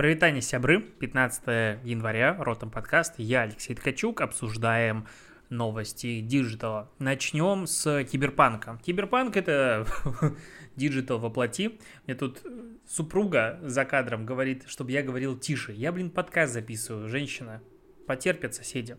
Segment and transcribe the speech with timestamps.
[0.00, 5.06] Прывітанне, сябры, 15 января, Ртом подкаст, я Алексей Ткачук, обсуждаем
[5.50, 6.90] новости диджитала.
[6.98, 8.80] Начнем с киберпанка.
[8.82, 9.86] Киберпанк это
[10.76, 11.78] digital во плоти.
[12.06, 12.42] Мне тут
[12.88, 15.72] супруга за кадром говорит, чтобы я говорил тише.
[15.72, 17.60] Я, блин, подкаст записываю, женщина.
[18.06, 18.96] Потерпят соседи.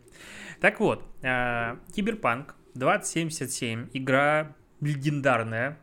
[0.60, 5.80] Так вот, а, Киберпанк 2077, игра легендарная,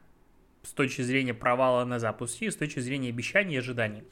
[0.69, 4.05] с точки зрения провала на запуске с точки зрения обещаний и ожиданий.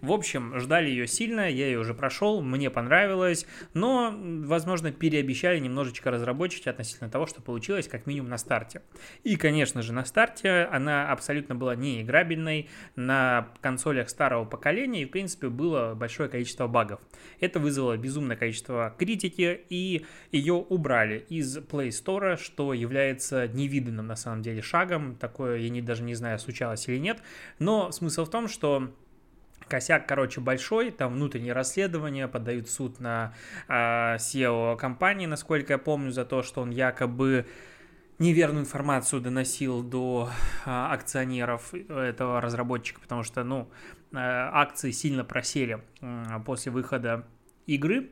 [0.00, 6.10] В общем, ждали ее сильно, я ее уже прошел, мне понравилось, но, возможно, переобещали немножечко
[6.10, 8.82] разработчики относительно того, что получилось как минимум на старте.
[9.22, 15.10] И, конечно же, на старте она абсолютно была неиграбельной на консолях старого поколения и, в
[15.10, 17.00] принципе, было большое количество багов.
[17.38, 24.16] Это вызвало безумное количество критики, и ее убрали из Play Store, что является невиданным на
[24.16, 25.16] самом деле шагом.
[25.16, 27.22] Такое я не даже даже не знаю, случалось или нет.
[27.58, 28.90] Но смысл в том, что
[29.68, 33.34] косяк, короче, большой, там внутреннее расследование, подают суд на
[33.68, 37.46] э, SEO компании, насколько я помню, за то, что он якобы
[38.18, 40.30] неверную информацию доносил до
[40.66, 43.70] э, акционеров этого разработчика, потому что, ну,
[44.12, 47.26] э, акции сильно просели э, после выхода
[47.66, 48.10] игры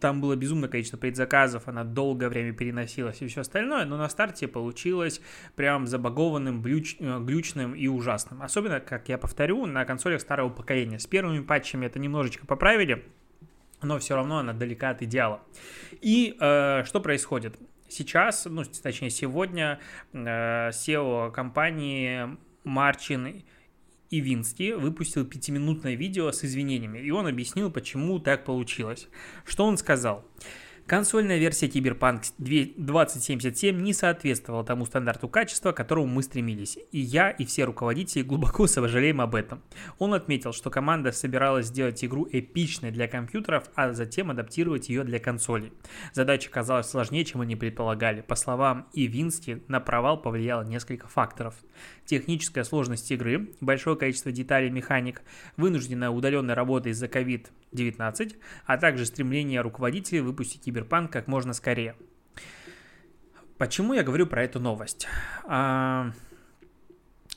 [0.00, 4.46] там было безумное количество предзаказов, она долгое время переносилась и все остальное, но на старте
[4.46, 5.20] получилось
[5.56, 8.42] прям забагованным, глюч, э, глючным и ужасным.
[8.42, 10.98] Особенно, как я повторю, на консолях старого поколения.
[10.98, 13.04] С первыми патчами это немножечко поправили,
[13.82, 15.40] но все равно она далека от идеала.
[16.00, 17.56] И э, что происходит?
[17.88, 19.80] Сейчас, ну, точнее, сегодня
[20.12, 23.42] э, SEO компании Марчин
[24.10, 29.08] Ивинский выпустил пятиминутное видео с извинениями, и он объяснил, почему так получилось.
[29.44, 30.24] Что он сказал?
[30.88, 37.28] Консольная версия Cyberpunk 2077 не соответствовала тому стандарту качества, к которому мы стремились, и я
[37.28, 39.60] и все руководители глубоко сожалеем об этом.
[39.98, 45.18] Он отметил, что команда собиралась сделать игру эпичной для компьютеров, а затем адаптировать ее для
[45.18, 45.74] консолей.
[46.14, 48.22] Задача казалась сложнее, чем они предполагали.
[48.22, 51.54] По словам Ивински, на провал повлияло несколько факторов.
[52.06, 55.20] Техническая сложность игры, большое количество деталей механик,
[55.58, 61.96] вынужденная удаленная работа из-за COVID-19, а также стремление руководителей выпустить Киберпанк как можно скорее.
[63.58, 65.08] Почему я говорю про эту новость?
[65.44, 66.12] А,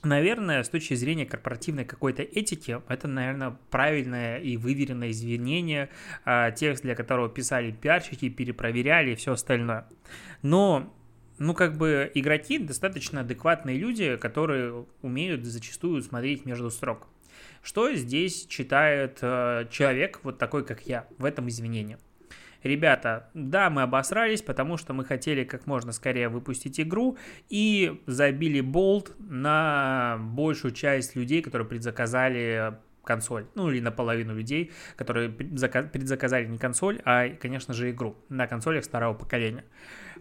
[0.04, 5.90] наверное, с точки зрения корпоративной какой-то этики, это, наверное, правильное и выверенное извинение,
[6.24, 9.88] а, текст для которого писали пиарщики, перепроверяли и все остальное.
[10.44, 10.94] Но
[11.40, 17.08] ну, как бы игроки достаточно адекватные люди, которые умеют зачастую смотреть между строк.
[17.64, 21.98] Что здесь читает э, человек, вот такой, как я, в этом извинении?
[22.64, 27.18] Ребята, да, мы обосрались, потому что мы хотели как можно скорее выпустить игру
[27.50, 35.30] и забили болт на большую часть людей, которые предзаказали консоль, ну или наполовину людей, которые
[35.30, 39.66] предзаказали не консоль, а, конечно же, игру на консолях старого поколения.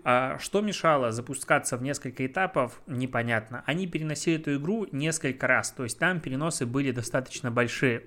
[0.02, 3.62] А что мешало запускаться в несколько этапов, непонятно.
[3.66, 8.04] Они переносили эту игру несколько раз, то есть там переносы были достаточно большие.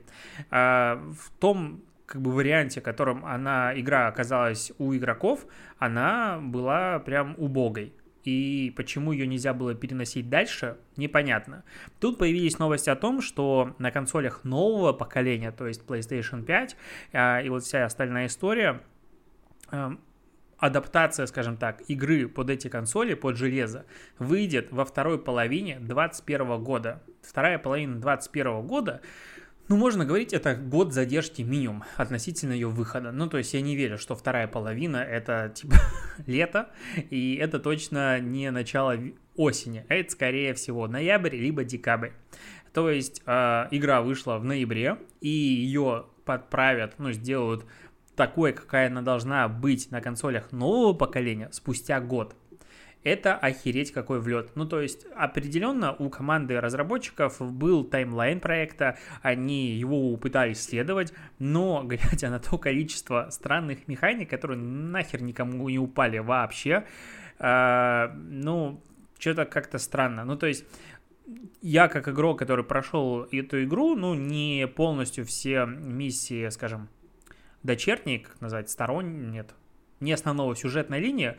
[0.50, 1.84] А в том
[2.14, 5.48] как бы варианте, в котором она, игра оказалась у игроков,
[5.80, 7.92] она была прям убогой.
[8.24, 11.64] И почему ее нельзя было переносить дальше, непонятно.
[12.00, 16.78] Тут появились новости о том, что на консолях нового поколения, то есть PlayStation 5
[17.14, 18.84] а, и вот вся остальная история,
[19.72, 19.98] а,
[20.60, 23.86] адаптация, скажем так, игры под эти консоли, под железо,
[24.20, 27.02] выйдет во второй половине 2021 года.
[27.24, 29.02] Вторая половина 2021 года
[29.70, 33.12] ну, можно говорить, это год задержки минимум относительно ее выхода.
[33.12, 35.76] Ну, то есть я не верю, что вторая половина это типа
[36.28, 36.70] лето,
[37.10, 38.98] и это точно не начало
[39.36, 42.12] осени, а это скорее всего ноябрь либо декабрь.
[42.74, 47.66] То есть э, игра вышла в ноябре, и ее подправят, ну, сделают
[48.16, 52.36] такой, какая она должна быть на консолях нового поколения спустя год
[53.04, 54.52] это охереть какой влет.
[54.56, 61.84] Ну, то есть, определенно у команды разработчиков был таймлайн проекта, они его пытались следовать, но,
[61.86, 66.86] глядя на то количество странных механик, которые нахер никому не упали вообще,
[67.40, 68.82] э, ну,
[69.20, 70.26] что-то как-то странно.
[70.26, 70.66] Ну, то есть,
[71.62, 76.90] я как игрок, который прошел эту игру, ну, не полностью все миссии, скажем,
[77.64, 79.56] дочерние, как назвать, сторонние, нет,
[80.00, 81.36] не основного сюжетной линии,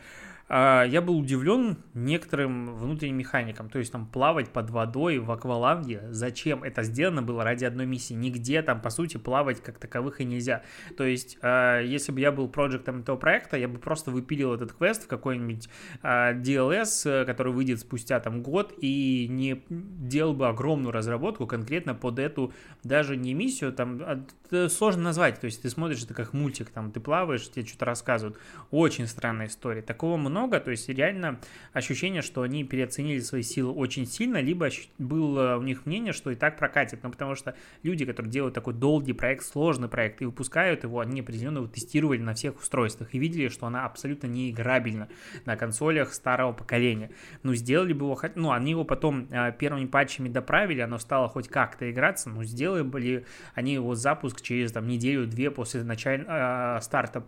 [0.48, 6.62] я был удивлен некоторым внутренним механикам, то есть там плавать под водой в акваланге, зачем
[6.62, 10.62] это сделано было ради одной миссии, нигде там по сути плавать как таковых и нельзя,
[10.98, 14.74] то есть а, если бы я был проектом этого проекта, я бы просто выпилил этот
[14.74, 15.70] квест в какой-нибудь
[16.02, 22.18] а, DLS, который выйдет спустя там год и не делал бы огромную разработку конкретно под
[22.18, 22.52] эту
[22.82, 24.26] даже не миссию, там
[24.68, 28.38] сложно назвать, то есть ты смотришь это как мультик, там ты плаваешь, тебе что-то рассказывают,
[28.70, 31.38] очень странная история, такого много много, то есть реально
[31.72, 36.34] ощущение, что они переоценили свои силы очень сильно, либо было у них мнение, что и
[36.34, 37.54] так прокатит, ну потому что
[37.84, 42.18] люди, которые делают такой долгий проект, сложный проект и выпускают его, они определенно его тестировали
[42.18, 45.08] на всех устройствах и видели, что она абсолютно не играбельна
[45.44, 47.10] на консолях старого поколения.
[47.44, 51.46] Ну сделали бы его, ну они его потом а, первыми патчами доправили, оно стало хоть
[51.46, 57.24] как-то играться, но сделали бы они его запуск через там неделю-две после начала э, старта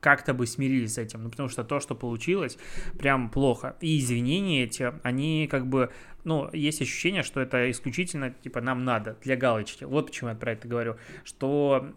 [0.00, 2.58] как-то бы смирились с этим, ну, потому что то, что получилось,
[2.98, 3.76] прям плохо.
[3.80, 5.90] И извинения эти, они как бы,
[6.24, 9.84] ну, есть ощущение, что это исключительно, типа, нам надо, для галочки.
[9.84, 11.94] Вот почему я про это говорю, что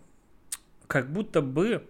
[0.88, 1.88] как будто бы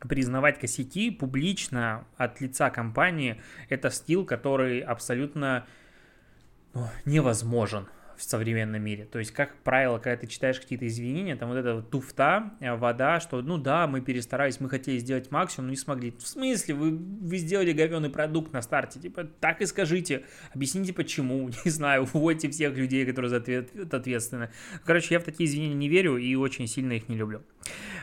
[0.00, 5.66] признавать косяки публично от лица компании, это стил, который абсолютно
[6.74, 9.04] ну, невозможен в современном мире.
[9.04, 12.74] То есть, как правило, когда ты читаешь какие-то извинения, там вот эта вот туфта, э,
[12.74, 16.12] вода, что, ну да, мы перестарались, мы хотели сделать максимум, но не смогли.
[16.18, 16.74] В смысле?
[16.74, 20.24] Вы, вы сделали говенный продукт на старте, типа, так и скажите,
[20.54, 24.50] объясните почему, не знаю, уводите всех людей, которые за ответ, ответственны.
[24.84, 27.42] Короче, я в такие извинения не верю и очень сильно их не люблю.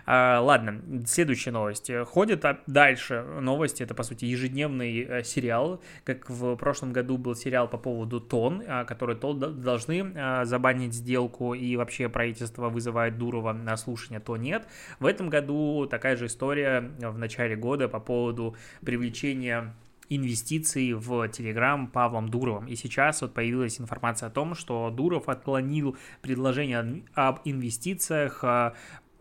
[0.06, 1.92] А, ладно, следующая новость.
[2.06, 7.70] Ходит дальше новости, это, по сути, ежедневный э, сериал, как в прошлом году был сериал
[7.70, 13.54] по поводу ТОН, а, который ТОН должны а, забанить сделку, и вообще правительство вызывает Дурова
[13.54, 14.68] на слушание, то нет.
[15.00, 18.56] В этом году такая же история в начале года по поводу
[18.86, 19.74] привлечения
[20.10, 22.68] инвестиций в Телеграм Павлом Дуровым.
[22.68, 28.44] И сейчас вот появилась информация о том, что Дуров отклонил предложение об инвестициях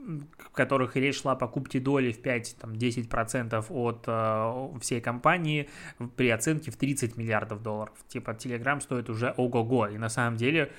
[0.03, 5.69] в которых речь шла о покупке доли в 5-10% от э, всей компании
[6.17, 7.95] при оценке в 30 миллиардов долларов.
[8.09, 9.87] Типа Telegram стоит уже ого-го.
[9.89, 10.73] И на самом деле,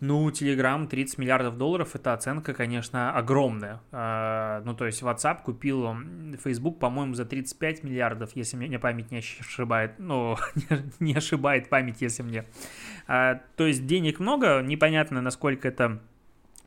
[0.00, 3.80] ну, Telegram 30 миллиардов долларов, это оценка, конечно, огромная.
[3.92, 5.88] Э, ну, то есть WhatsApp купил
[6.42, 9.92] Facebook, по-моему, за 35 миллиардов, если мне память не ошибает.
[9.98, 10.36] Ну,
[11.00, 12.44] не ошибает память, если мне.
[13.06, 16.00] Э, то есть денег много, непонятно, насколько это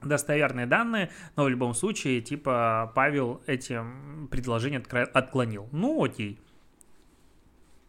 [0.01, 3.80] достоверные данные, но в любом случае, типа, Павел эти
[4.30, 5.68] предложения отклонил.
[5.72, 6.40] Ну, окей.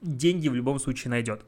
[0.01, 1.45] Деньги в любом случае найдет.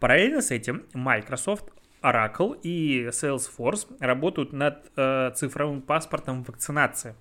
[0.00, 1.72] Параллельно с этим Microsoft,
[2.02, 7.14] Oracle и Salesforce работают над э, цифровым паспортом вакцинации.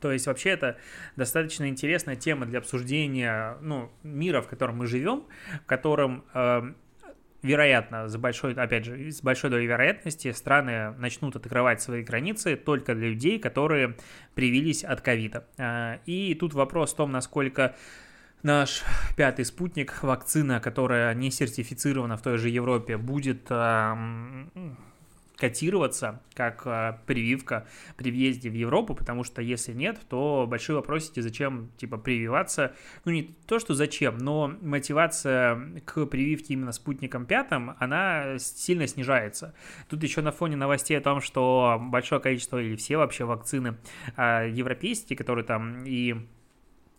[0.00, 0.78] То есть вообще это
[1.14, 5.24] достаточно интересная тема для обсуждения ну, мира, в котором мы живем,
[5.62, 6.72] в котором э,
[7.42, 12.94] вероятно, за большой, опять же, с большой долей вероятности страны начнут открывать свои границы только
[12.94, 13.96] для людей, которые
[14.34, 15.44] привились от ковида.
[15.58, 17.74] А, и тут вопрос в том, насколько
[18.42, 18.82] наш
[19.16, 23.50] пятый спутник, вакцина, которая не сертифицирована в той же Европе, будет
[25.42, 27.66] котироваться как а, прививка
[27.96, 32.76] при въезде в Европу, потому что если нет, то большие вопросики, зачем, типа, прививаться.
[33.04, 39.52] Ну, не то, что зачем, но мотивация к прививке именно спутником пятым, она сильно снижается.
[39.88, 43.78] Тут еще на фоне новостей о том, что большое количество или все вообще вакцины
[44.16, 46.24] а, европейские, которые там и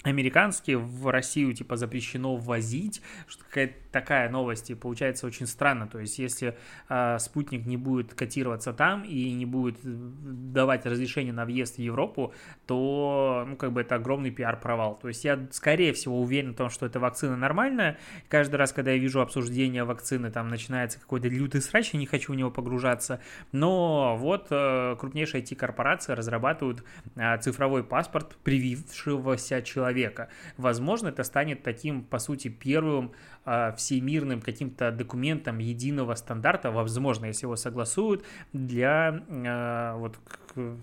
[0.04, 6.00] американские в Россию типа запрещено ввозить, что какая-то такая новость, и получается очень странно, то
[6.00, 6.58] есть если
[6.90, 12.34] э, спутник не будет котироваться там и не будет давать разрешение на въезд в Европу,
[12.68, 16.70] то, ну, как бы это огромный пиар-провал, то есть я, скорее всего, уверен в том,
[16.70, 17.98] что эта вакцина нормальная,
[18.28, 22.34] каждый раз, когда я вижу обсуждение вакцины, там начинается какой-то лютый срач, я не хочу
[22.34, 23.22] в него погружаться,
[23.52, 26.84] но вот э, крупнейшие IT-корпорации разрабатывают
[27.16, 30.30] э, цифровой паспорт привившегося человека, человека.
[30.58, 33.12] Возможно, это станет таким, по сути, первым
[33.46, 38.24] э, всемирным каким-то документом единого стандарта, возможно, если его согласуют,
[38.54, 40.18] для э, вот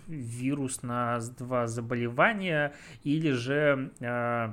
[0.09, 1.21] вирусного
[1.67, 2.73] заболевания
[3.05, 4.53] или же э,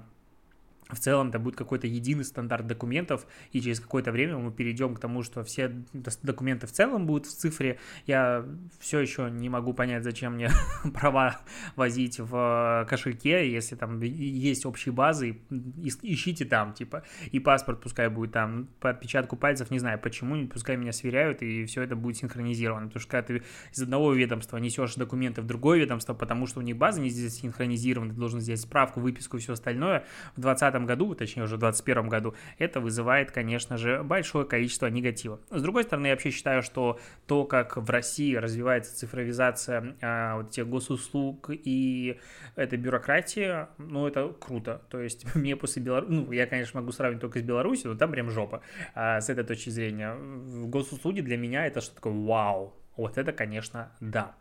[0.89, 4.99] в целом это будет какой-то единый стандарт документов, и через какое-то время мы перейдем к
[4.99, 7.79] тому, что все документы в целом будут в цифре.
[8.05, 8.45] Я
[8.79, 10.49] все еще не могу понять, зачем мне
[10.93, 11.39] права
[11.75, 15.37] возить в кошельке, если там есть общие базы,
[15.81, 20.77] ищите там, типа, и паспорт пускай будет там, по отпечатку пальцев, не знаю почему, пускай
[20.77, 24.95] меня сверяют, и все это будет синхронизировано, потому что когда ты из одного ведомства несешь
[24.95, 28.61] документы в другое ведомство, потому что у них базы не здесь синхронизированы, ты должен сделать
[28.61, 33.31] справку, выписку и все остальное, в 20 году, точнее уже в 2021 году, это вызывает,
[33.31, 35.39] конечно же, большое количество негатива.
[35.49, 40.51] С другой стороны, я вообще считаю, что то, как в России развивается цифровизация а, вот
[40.51, 42.19] тех госуслуг и
[42.55, 44.81] эта бюрократия, ну, это круто.
[44.89, 48.11] То есть мне после Беларуси, ну, я, конечно, могу сравнить только с Беларусью, но там
[48.11, 48.61] прям жопа
[48.95, 50.13] а, с этой точки зрения.
[50.13, 52.75] В госуслуги для меня это что такое вау.
[52.95, 54.35] Вот это, конечно, да.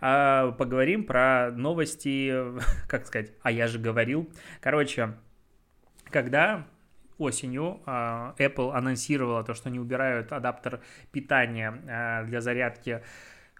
[0.00, 2.32] А, поговорим про новости,
[2.88, 4.30] как сказать, а я же говорил.
[4.60, 5.14] Короче,
[6.10, 6.66] когда
[7.18, 10.80] осенью а, Apple анонсировала то, что они убирают адаптер
[11.12, 13.02] питания а, для зарядки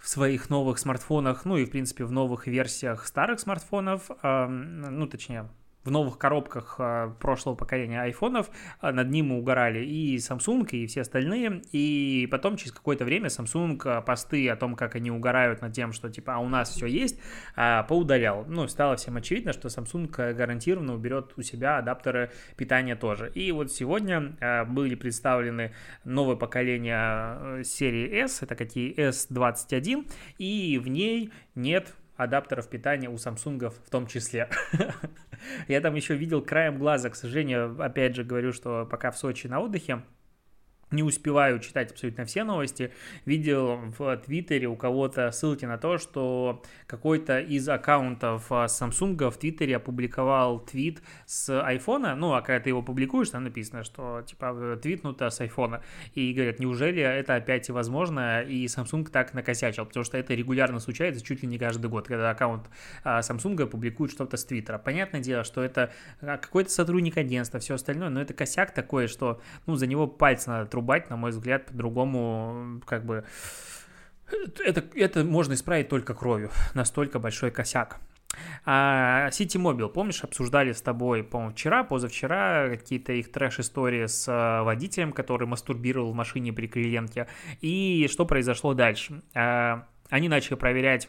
[0.01, 5.47] в своих новых смартфонах, ну и, в принципе, в новых версиях старых смартфонов, ну, точнее,
[5.85, 11.03] в новых коробках а, прошлого поколения айфонов а, над ним угорали и Samsung, и все
[11.03, 15.73] остальные, и потом через какое-то время Samsung а, посты о том, как они угорают над
[15.73, 17.21] тем, что типа, а у нас все есть,
[17.55, 18.45] поудалял.
[18.47, 23.31] Ну, стало всем очевидно, что Samsung гарантированно уберет у себя адаптеры питания тоже.
[23.35, 25.73] И вот сегодня были представлены
[26.05, 33.71] новое поколение серии S, это какие S21, и в ней нет адаптеров питания у Samsung
[33.71, 34.49] в том числе.
[35.69, 39.47] Я там еще видел краем глаза, к сожалению, опять же говорю, что пока в Сочи
[39.47, 40.03] на отдыхе,
[40.91, 42.93] не успеваю читать абсолютно все новости,
[43.25, 49.37] видел в Твиттере у кого-то ссылки на то, что какой-то из аккаунтов а, Samsung в
[49.37, 54.79] Твиттере опубликовал твит с айфона, ну, а когда ты его публикуешь, там написано, что, типа,
[54.83, 55.83] твитнуто с айфона,
[56.15, 61.25] и говорят, неужели это опять возможно, и Samsung так накосячил, потому что это регулярно случается
[61.25, 62.69] чуть ли не каждый год, когда аккаунт
[63.05, 64.79] а, Samsung публикует что-то с Твиттера.
[64.79, 69.41] Понятное дело, что это а, какой-то сотрудник агентства, все остальное, но это косяк такой, что,
[69.67, 73.25] ну, за него пальцы надо рубать, на мой взгляд, по-другому, как бы,
[74.65, 78.01] это, это можно исправить только кровью, настолько большой косяк.
[78.65, 84.63] А City Mobile, помнишь, обсуждали с тобой, по-моему, вчера, позавчера какие-то их трэш-истории с э,
[84.63, 87.27] водителем, который мастурбировал в машине при клиентке,
[87.61, 89.23] и что произошло дальше.
[89.35, 91.09] А, они начали проверять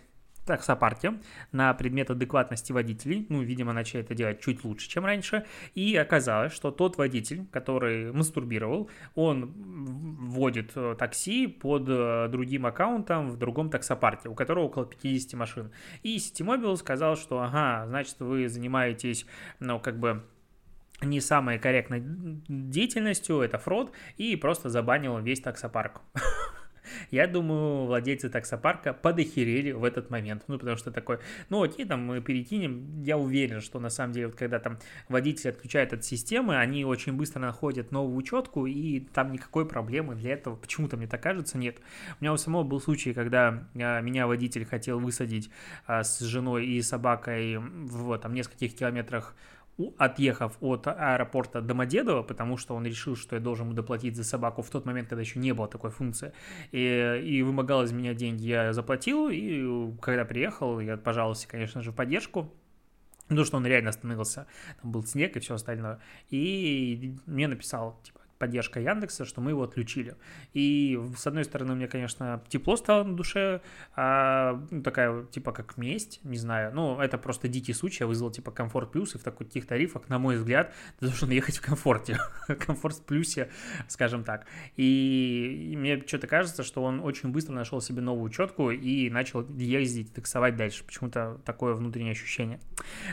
[0.52, 1.14] таксопарке
[1.52, 3.26] на предмет адекватности водителей.
[3.30, 5.46] Ну, видимо, начали это делать чуть лучше, чем раньше.
[5.76, 13.30] И оказалось, что тот водитель, который мастурбировал, он вводит э, такси под э, другим аккаунтом
[13.30, 15.72] в другом таксопарке, у которого около 50 машин.
[16.04, 19.26] И Ситимобил сказал, что, ага, значит, вы занимаетесь,
[19.60, 20.24] ну, как бы
[21.02, 22.04] не самой корректной
[22.48, 26.02] деятельностью, это фрод, и просто забанил весь таксопарк.
[27.10, 30.44] Я думаю, владельцы таксопарка подохерели в этот момент.
[30.48, 31.20] Ну, потому что такой,
[31.50, 33.02] ну окей, там мы перекинем.
[33.04, 34.80] Я уверен, что на самом деле, вот, когда там
[35.10, 40.34] водитель отключает от системы, они очень быстро находят новую учетку, и там никакой проблемы для
[40.34, 41.78] этого, почему-то мне так кажется, нет.
[42.20, 45.50] У меня у самого был случай, когда а, меня водитель хотел высадить
[45.86, 49.36] а, с женой и собакой в там нескольких километрах
[49.98, 54.70] отъехав от аэропорта Домодедово, потому что он решил, что я должен доплатить за собаку в
[54.70, 56.34] тот момент, когда еще не было такой функции,
[56.72, 61.92] и, и вымогал из меня деньги, я заплатил, и когда приехал, я пожаловался, конечно же,
[61.92, 62.52] в поддержку,
[63.30, 64.48] ну, что он реально остановился,
[64.82, 66.00] там был снег и все остальное,
[66.30, 70.16] и мне написал, типа, поддержка Яндекса, что мы его отключили.
[70.54, 73.62] И с одной стороны, мне, конечно, тепло стало на душе,
[73.96, 78.32] а, ну, такая, типа, как месть, не знаю, ну, это просто дикий случай, я вызвал,
[78.32, 82.18] типа, комфорт плюс, и в таких тарифах, на мой взгляд, ты должен ехать в комфорте,
[82.66, 83.52] комфорт плюсе,
[83.88, 84.48] скажем так.
[84.76, 89.48] И, и мне что-то кажется, что он очень быстро нашел себе новую учетку и начал
[89.56, 92.60] ездить, таксовать дальше, почему-то такое внутреннее ощущение.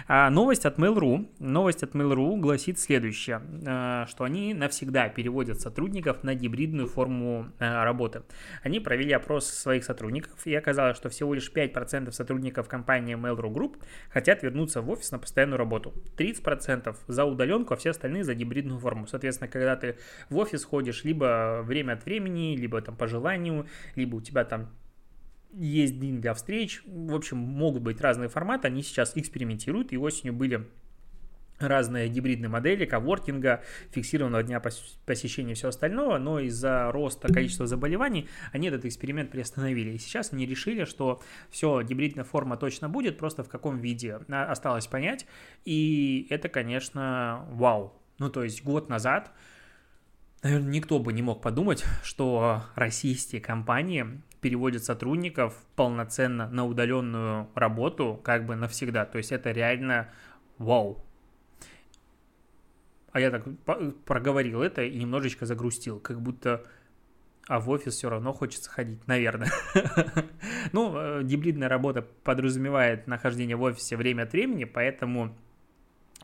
[0.07, 6.23] А, новость от Mail.ru, новость от Mail.ru гласит следующее, а, что они навсегда переводят сотрудников
[6.23, 8.23] на гибридную форму э, работы.
[8.63, 13.79] Они провели опрос своих сотрудников, и оказалось, что всего лишь 5% сотрудников компании Mail.ru Group
[14.11, 15.93] хотят вернуться в офис на постоянную работу.
[16.17, 19.09] 30% за удаленку, а все остальные за гибридную форму.
[19.09, 19.97] Соответственно, когда ты
[20.31, 24.71] в офис ходишь либо время от времени, либо там по желанию, либо у тебя там
[25.53, 26.81] есть день для встреч.
[26.87, 28.69] В общем, могут быть разные форматы.
[28.69, 30.69] Они сейчас экспериментируют, и осенью были
[31.59, 38.29] разные гибридные модели коворкинга, фиксированного дня посещения и все остального, но из-за роста количества заболеваний
[38.53, 39.91] они этот эксперимент приостановили.
[39.91, 44.87] И сейчас они решили, что все, гибридная форма точно будет, просто в каком виде осталось
[44.87, 45.27] понять.
[45.65, 47.93] И это, конечно, вау.
[48.19, 49.33] Ну, то есть год назад,
[50.43, 58.21] наверное, никто бы не мог подумать, что российские компании переводят сотрудников полноценно на удаленную работу
[58.23, 59.05] как бы навсегда.
[59.05, 60.11] То есть это реально
[60.59, 61.05] вау,
[63.19, 63.45] а я так
[64.05, 66.65] проговорил это и немножечко загрустил, как будто
[67.49, 69.51] а в офис все равно хочется ходить, наверное.
[70.73, 75.35] ну, э, гибридная работа подразумевает нахождение в офисе время от времени, поэтому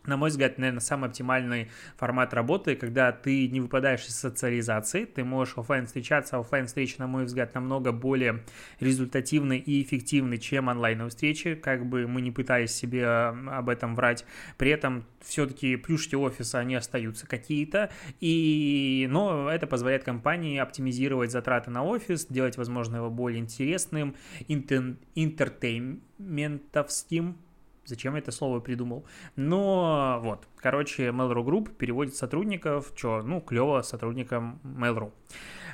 [0.06, 5.24] на мой взгляд, наверное, самый оптимальный формат работы, когда ты не выпадаешь из социализации, ты
[5.24, 8.42] можешь офлайн встречаться, офлайн встречи, на мой взгляд, намного более
[8.80, 14.24] результативны и эффективны, чем онлайновые встречи, как бы мы не пытались себе об этом врать.
[14.58, 21.70] При этом все-таки плюшки офиса, они остаются какие-то, и, но это позволяет компании оптимизировать затраты
[21.70, 24.14] на офис, делать, возможно, его более интересным,
[24.48, 27.38] интер интертейментовским,
[27.86, 29.04] Зачем я это слово придумал?
[29.36, 35.12] Но вот, короче, Mail.ru Group переводит сотрудников, что, ну, клево сотрудникам Mail.ru.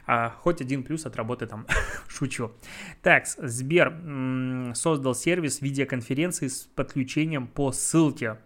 [0.07, 1.67] А, хоть один плюс от работы там,
[2.09, 2.53] шучу.
[3.03, 8.39] Так, Сбер создал сервис видеоконференции с подключением по ссылке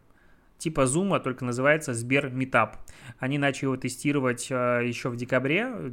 [0.58, 2.76] типа Zoom, только называется Сбер Meetup.
[3.18, 5.92] Они начали его тестировать а, еще в декабре,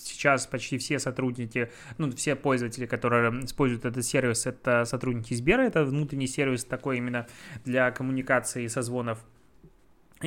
[0.00, 5.84] сейчас почти все сотрудники, ну, все пользователи, которые используют этот сервис, это сотрудники Сбера, это
[5.84, 7.26] внутренний сервис такой именно
[7.64, 9.18] для коммуникации и созвонов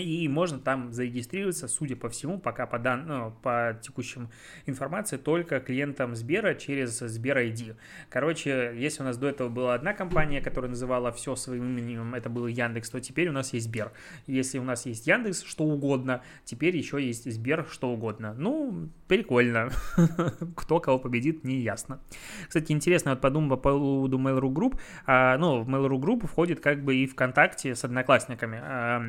[0.01, 3.05] и можно там зарегистрироваться, судя по всему, пока по, дан...
[3.05, 4.29] ну, по текущим
[4.65, 7.75] информации, только клиентам Сбера через Сбер ID.
[8.09, 12.29] Короче, если у нас до этого была одна компания, которая называла все своим именем, это
[12.29, 13.91] был Яндекс, то теперь у нас есть Сбер.
[14.25, 18.33] Если у нас есть Яндекс, что угодно, теперь еще есть Сбер, что угодно.
[18.33, 19.69] Ну, прикольно.
[20.55, 22.01] Кто кого победит, не ясно.
[22.47, 24.79] Кстати, интересно, вот подумал по поводу Mail.ru Group.
[25.05, 28.59] А, ну, в Mail.ru Group входит как бы и ВКонтакте с одноклассниками.
[28.59, 28.99] А,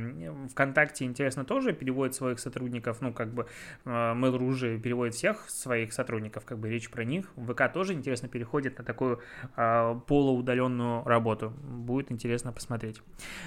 [0.50, 3.46] ВКонтакте ВКонтакте, интересно, тоже переводит своих сотрудников, ну, как бы
[3.84, 7.26] э, Mail.ru уже переводит всех своих сотрудников, как бы речь про них.
[7.36, 9.20] ВК тоже, интересно, переходит на такую
[9.56, 11.50] э, полуудаленную работу.
[11.50, 13.00] Будет интересно посмотреть.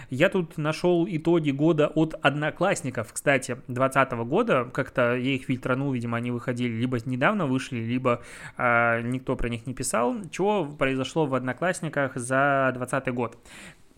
[0.10, 4.66] Я тут нашел итоги года от одноклассников, кстати, 2020 года.
[4.74, 8.22] Как-то я их фильтранул, видимо, они выходили либо недавно вышли, либо
[8.58, 10.16] э, никто про них не писал.
[10.32, 13.38] Чего произошло в одноклассниках за 2020 год?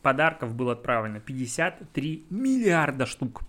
[0.02, 3.44] Подарков было отправлено 53 миллиарда штук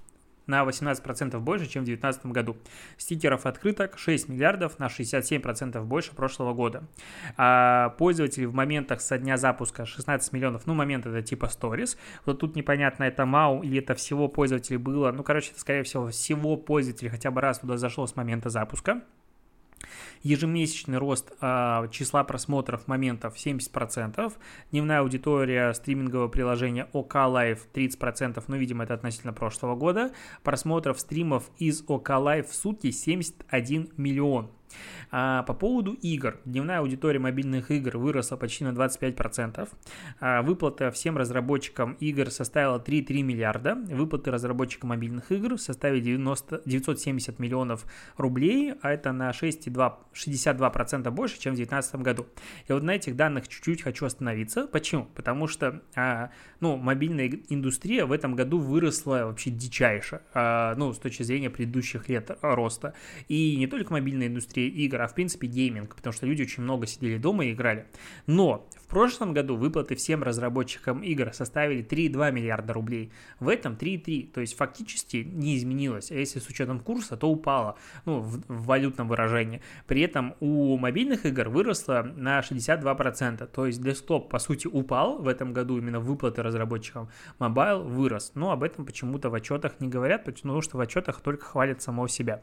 [0.50, 2.56] на 18% больше, чем в 2019 году.
[2.98, 6.82] Стикеров открыток 6 миллиардов на 67% больше прошлого года.
[7.36, 11.96] А пользователи в моментах со дня запуска 16 миллионов, ну, момент это типа Stories.
[12.26, 15.12] Вот тут непонятно, это MAU или это всего пользователей было.
[15.12, 19.02] Ну, короче, это, скорее всего, всего пользователей хотя бы раз туда зашло с момента запуска.
[20.22, 24.32] Ежемесячный рост э, числа просмотров моментов 70%.
[24.70, 30.12] Дневная аудитория стримингового приложения OK Live 30%, ну, видимо, это относительно прошлого года.
[30.42, 34.50] Просмотров стримов из OK Live в сутки 71 миллион.
[35.10, 36.38] А по поводу игр.
[36.44, 39.68] Дневная аудитория мобильных игр выросла почти на 25%.
[40.20, 43.74] А выплата всем разработчикам игр составила 3,3 миллиарда.
[43.74, 47.84] Выплаты разработчикам мобильных игр составили 90, 970 миллионов
[48.16, 52.26] рублей, а это на 6,2, 62% больше, чем в 2019 году.
[52.68, 54.66] И вот на этих данных чуть-чуть хочу остановиться.
[54.66, 55.06] Почему?
[55.14, 56.30] Потому что а,
[56.60, 62.08] ну, мобильная индустрия в этом году выросла вообще дичайше, а, ну, с точки зрения предыдущих
[62.08, 62.94] лет роста.
[63.28, 66.62] И не только мобильная индустрия игр, игр, а в принципе гейминг, потому что люди очень
[66.62, 67.86] много сидели дома и играли.
[68.26, 73.12] Но в прошлом году выплаты всем разработчикам игр составили 3,2 миллиарда рублей.
[73.38, 76.10] В этом 3,3, то есть фактически не изменилось.
[76.10, 79.62] А если с учетом курса, то упало, ну, в, в валютном выражении.
[79.86, 85.28] При этом у мобильных игр выросло на 62%, то есть десктоп, по сути, упал в
[85.28, 87.08] этом году, именно выплаты разработчикам.
[87.38, 91.44] Mobile вырос, но об этом почему-то в отчетах не говорят, потому что в отчетах только
[91.44, 92.42] хвалят самого себя.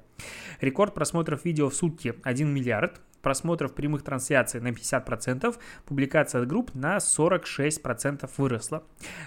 [0.62, 5.54] Рекорд просмотров видео в сутки 1 миллиард, просмотров прямых трансляций на 50%,
[5.86, 8.84] публикация групп на 46% выросла.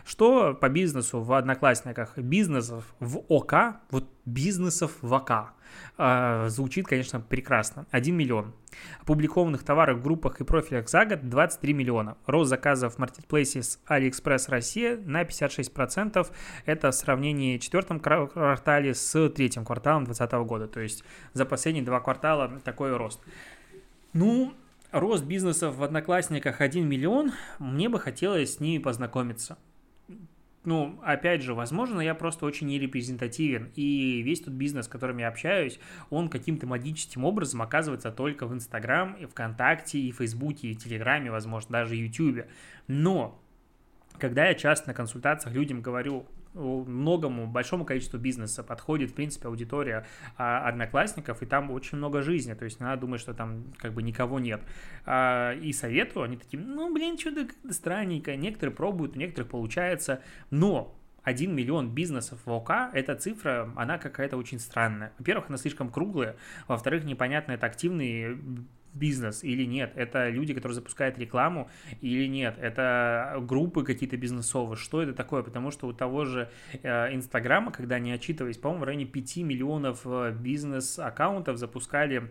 [0.07, 2.17] Что по бизнесу в Одноклассниках?
[2.17, 3.55] Бизнесов в ОК,
[3.91, 5.53] вот бизнесов в ОК,
[5.99, 7.85] э, звучит, конечно, прекрасно.
[7.91, 8.55] 1 миллион.
[9.03, 12.17] Опубликованных товаров в группах и профилях за год 23 миллиона.
[12.25, 16.27] Рост заказов в маркетплейсе с AliExpress Россия на 56%.
[16.65, 20.69] Это в сравнении четвертом квартале с третьим кварталом 2020 года.
[20.69, 23.21] То есть за последние два квартала такой рост.
[24.13, 24.55] Ну,
[24.91, 29.57] рост бизнесов в Одноклассниках 1 миллион, мне бы хотелось с ними познакомиться.
[30.65, 35.29] Ну, опять же, возможно, я просто очень нерепрезентативен, и весь тот бизнес, с которым я
[35.29, 35.79] общаюсь,
[36.11, 41.71] он каким-то магическим образом оказывается только в Инстаграм, и ВКонтакте, и Фейсбуке, и Телеграме, возможно,
[41.71, 42.49] даже Ютубе.
[42.89, 43.41] Но
[44.19, 50.07] когда я часто на консультациях людям говорю, многому, большому количеству бизнеса подходит, в принципе, аудитория
[50.37, 54.03] а, одноклассников, и там очень много жизни, то есть надо думать, что там как бы
[54.03, 54.63] никого нет.
[55.07, 60.97] А, и советую, они такие, ну, блин, что-то странненько, некоторые пробуют, у некоторых получается, но
[61.23, 65.13] 1 миллион бизнесов в ОК, эта цифра, она какая-то очень странная.
[65.19, 66.37] Во-первых, она слишком круглая,
[66.67, 68.39] во-вторых, непонятно, это активные
[68.93, 75.03] бизнес или нет, это люди, которые запускают рекламу или нет, это группы какие-то бизнесовые, что
[75.03, 76.51] это такое, потому что у того же
[76.83, 82.31] э, Инстаграма, когда они отчитывались, по-моему, в районе 5 миллионов э, бизнес-аккаунтов запускали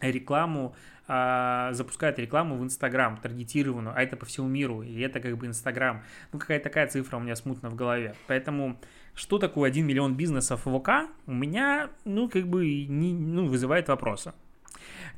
[0.00, 0.74] рекламу,
[1.06, 5.46] а, запускают рекламу в Инстаграм, таргетированную, а это по всему миру, и это как бы
[5.46, 6.02] Инстаграм.
[6.32, 8.14] Ну, какая-то такая цифра у меня смутно в голове.
[8.26, 8.80] Поэтому
[9.14, 10.88] что такое 1 миллион бизнесов в ОК,
[11.26, 14.32] у меня, ну, как бы, не, ну, вызывает вопросы.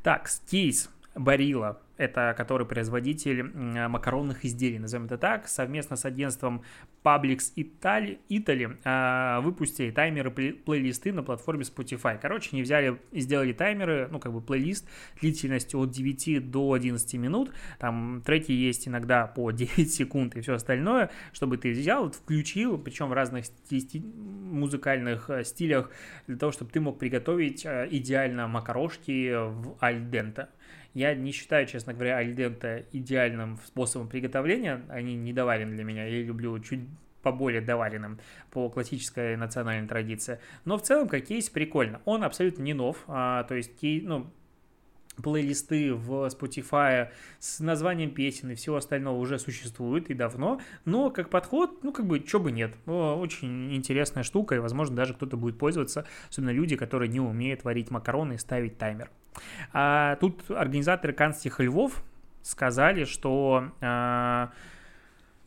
[0.07, 3.43] Так, кейс Барила это который производитель
[3.89, 6.63] макаронных изделий, назовем это так, совместно с агентством
[7.03, 12.19] Publix Italy, Italy а, выпустили таймеры, плейлисты на платформе Spotify.
[12.21, 14.89] Короче, они взяли и сделали таймеры, ну, как бы плейлист
[15.21, 20.55] длительностью от 9 до 11 минут, там треки есть иногда по 9 секунд и все
[20.55, 25.91] остальное, чтобы ты взял, включил, причем в разных стили, музыкальных э, стилях,
[26.27, 30.51] для того, чтобы ты мог приготовить э, идеально макарошки в альдента.
[30.97, 34.83] Я не считаю, честно говоря, альдента идеальным способом приготовления.
[34.89, 36.07] Они не доварены для меня.
[36.07, 36.81] Я люблю чуть
[37.21, 38.19] поболее доваренным
[38.51, 40.41] по классической национальной традиции.
[40.65, 42.01] Но в целом, как кейс, прикольно.
[42.07, 43.05] Он абсолютно не нов.
[43.09, 44.31] А, то есть, ну,
[45.23, 51.29] плейлисты в Spotify с названием песен и всего остального уже существуют и давно, но как
[51.29, 52.75] подход, ну, как бы, чё бы нет.
[52.87, 57.91] Очень интересная штука, и, возможно, даже кто-то будет пользоваться, особенно люди, которые не умеют варить
[57.91, 59.11] макароны и ставить таймер.
[59.73, 62.03] А тут организаторы Канстиха Львов
[62.43, 64.51] сказали, что а,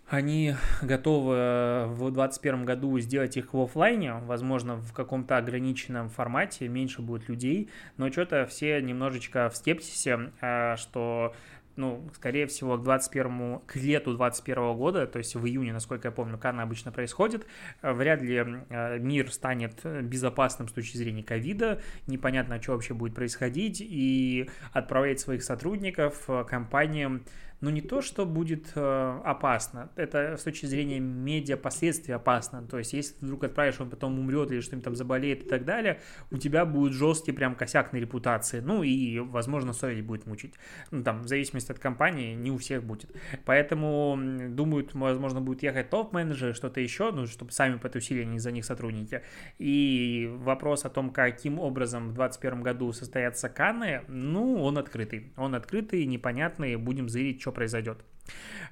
[0.09, 7.01] они готовы в 2021 году сделать их в офлайне, возможно, в каком-то ограниченном формате, меньше
[7.01, 11.33] будет людей, но что-то все немножечко в скепсисе, а, что
[11.79, 16.11] ну, скорее всего, к 21 к лету 21 года, то есть в июне, насколько я
[16.11, 17.47] помню, Канна обычно происходит,
[17.81, 23.15] э, вряд ли э, мир станет безопасным с точки зрения ковида, непонятно, что вообще будет
[23.15, 27.23] происходить, и отправлять своих сотрудников э, компаниям
[27.61, 32.77] ну не то, что будет э, опасно, это с точки зрения медиа последствий опасно, то
[32.77, 35.99] есть если ты вдруг отправишь, он потом умрет или что-нибудь там заболеет и так далее,
[36.31, 40.53] у тебя будет жесткий прям косяк на репутации, ну и, возможно, совесть будет мучить,
[40.91, 43.11] ну там, в зависимости от компании, не у всех будет,
[43.45, 44.17] поэтому
[44.49, 49.21] думают, возможно, будет ехать топ-менеджеры, что-то еще, ну, чтобы сами потусили, не за них сотрудники,
[49.57, 55.55] и вопрос о том, каким образом в 2021 году состоятся Канны, ну, он открытый, он
[55.55, 58.03] открытый, непонятный, будем зырить, что произойдет.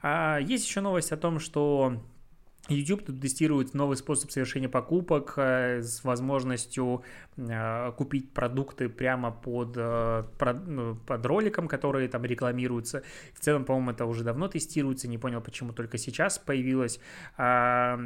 [0.02, 2.04] А, есть еще новость о том, что
[2.70, 7.04] YouTube тут тестирует новый способ совершения покупок э, с возможностью
[7.38, 10.24] э, купить продукты прямо под, э,
[10.66, 13.04] ну, под роликом, которые там рекламируются.
[13.34, 17.00] В целом, по-моему, это уже давно тестируется, не понял, почему только сейчас появилось.
[17.38, 17.98] А,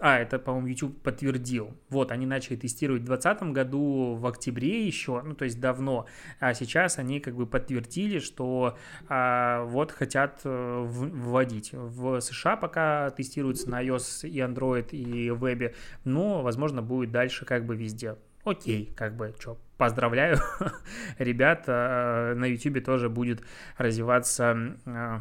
[0.00, 1.74] а это, по-моему, YouTube подтвердил.
[1.90, 6.06] Вот, они начали тестировать в 2020 году, в октябре еще, ну, то есть давно.
[6.40, 8.78] А сейчас они как бы подтвердили, что
[9.08, 11.72] а, вот хотят вводить.
[11.72, 17.66] В США пока тестируется на iOS и Android и вебе, но, возможно, будет дальше как
[17.66, 18.16] бы везде.
[18.44, 20.38] Окей, как бы, что, поздравляю,
[21.18, 23.42] ребят, э, на YouTube тоже будет
[23.78, 25.20] развиваться э,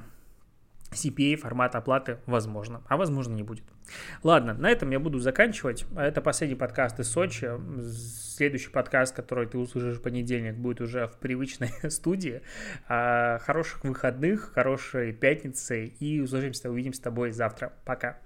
[0.91, 3.63] CPA формат оплаты возможно, а возможно не будет.
[4.23, 5.85] Ладно, на этом я буду заканчивать.
[5.95, 7.49] Это последний подкаст из Сочи.
[7.81, 12.41] Следующий подкаст, который ты услышишь в понедельник, будет уже в привычной студии.
[12.87, 17.73] А, хороших выходных, хорошей пятницы и услышимся, увидимся с тобой завтра.
[17.85, 18.17] Пока.